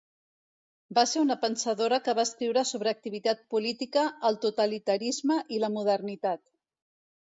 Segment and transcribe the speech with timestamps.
[0.97, 6.49] Va ser una pensadora que va escriure sobre activitat política, el totalitarisme i la modernitat.